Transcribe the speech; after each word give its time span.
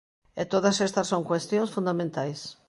E 0.41 0.43
todas 0.53 0.77
estas 0.87 1.09
son 1.11 1.27
cuestións 1.31 1.73
fundamentais. 1.75 2.39